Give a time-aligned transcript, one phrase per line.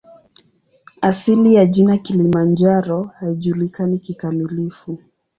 [1.01, 4.99] Asili ya jina "Kilimanjaro" haijulikani kikamilifu.